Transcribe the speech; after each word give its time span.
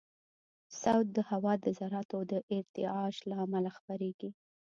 صوت 0.81 1.07
د 1.13 1.17
هوا 1.29 1.53
د 1.63 1.65
ذراتو 1.79 2.19
د 2.31 2.33
ارتعاش 2.57 3.15
له 3.29 3.35
امله 3.45 3.69
خپرېږي. 3.77 4.29